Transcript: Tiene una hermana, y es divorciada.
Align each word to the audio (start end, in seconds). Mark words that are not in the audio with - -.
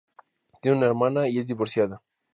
Tiene 0.63 0.77
una 0.77 0.87
hermana, 0.87 1.27
y 1.27 1.37
es 1.37 1.45
divorciada. 1.45 2.01